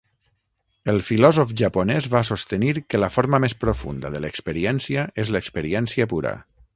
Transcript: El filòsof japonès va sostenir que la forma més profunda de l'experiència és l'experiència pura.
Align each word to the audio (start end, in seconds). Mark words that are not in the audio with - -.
El 0.93 0.95
filòsof 1.09 1.51
japonès 1.61 2.07
va 2.15 2.23
sostenir 2.31 2.71
que 2.93 3.03
la 3.03 3.11
forma 3.19 3.41
més 3.45 3.55
profunda 3.67 4.13
de 4.17 4.23
l'experiència 4.27 5.05
és 5.25 5.33
l'experiència 5.37 6.09
pura. 6.15 6.35